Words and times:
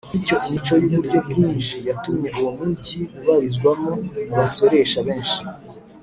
bityo 0.13 0.35
imico 0.47 0.73
y’uburyo 0.81 1.17
bwinshi 1.27 1.75
yatumye 1.87 2.27
uwo 2.39 2.51
mugi 2.57 2.99
ubarizwamo 3.19 3.91
abasoresha 4.33 4.99
benshi 5.07 5.41